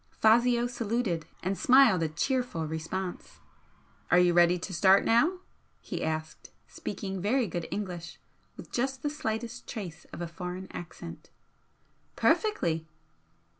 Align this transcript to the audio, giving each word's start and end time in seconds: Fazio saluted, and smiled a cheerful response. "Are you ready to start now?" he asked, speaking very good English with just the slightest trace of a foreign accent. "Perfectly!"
Fazio 0.19 0.65
saluted, 0.65 1.27
and 1.43 1.55
smiled 1.55 2.01
a 2.01 2.07
cheerful 2.09 2.65
response. 2.65 3.39
"Are 4.09 4.17
you 4.17 4.33
ready 4.33 4.57
to 4.57 4.73
start 4.73 5.05
now?" 5.05 5.37
he 5.79 6.03
asked, 6.03 6.49
speaking 6.67 7.21
very 7.21 7.45
good 7.45 7.67
English 7.69 8.19
with 8.57 8.71
just 8.71 9.03
the 9.03 9.11
slightest 9.11 9.67
trace 9.67 10.05
of 10.05 10.19
a 10.19 10.27
foreign 10.27 10.67
accent. 10.71 11.29
"Perfectly!" 12.15 12.87